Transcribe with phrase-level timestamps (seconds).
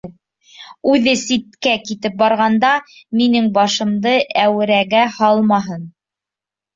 [0.91, 2.71] Үҙе ситкә китеп барғанда,
[3.21, 5.85] минең башымды әүерәгә һалмаһын.